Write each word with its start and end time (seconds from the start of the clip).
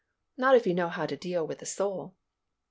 Not 0.35 0.55
if 0.55 0.65
you 0.65 0.73
know 0.73 0.89
how 0.89 1.05
to 1.05 1.15
deal 1.15 1.45
with 1.45 1.61
a 1.61 1.65
soul. 1.67 2.15